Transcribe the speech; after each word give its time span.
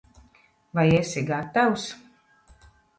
Vai 0.77 0.89
esi 1.01 1.23
gatavs? 1.29 1.85